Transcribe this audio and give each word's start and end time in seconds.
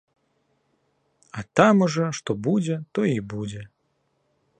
А 1.41 1.43
там 1.61 1.85
ужо 1.87 2.05
што 2.21 2.31
будзе, 2.47 2.75
тое 2.99 3.11
і 3.19 3.25
будзе. 3.35 3.61